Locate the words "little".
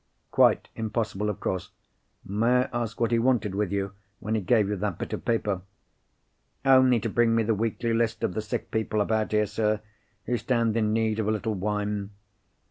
11.31-11.53